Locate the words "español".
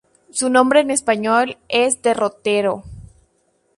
0.89-1.59